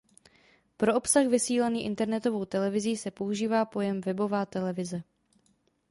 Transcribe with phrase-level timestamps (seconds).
[0.77, 5.03] Pro obsah vysílaný internetovou televizí se používá pojem webová televize.